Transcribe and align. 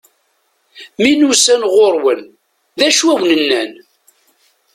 Mi 1.01 1.11
n-usan 1.13 1.61
ɣur-wen, 1.73 2.21
d 2.79 2.81
acu 2.87 3.03
i 3.05 3.09
awen-nnan? 3.11 3.71